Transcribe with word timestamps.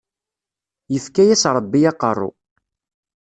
Yefka-yas 0.93 1.43
rebbi 1.55 1.81
aqerru. 1.91 2.29